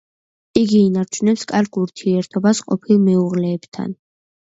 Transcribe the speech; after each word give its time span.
იგი 0.61 0.79
ინარჩუნებს 0.85 1.45
კარგ 1.53 1.79
ურთიერთობას 1.83 2.65
ყოფილ 2.73 3.07
მეუღლეებთან. 3.07 3.99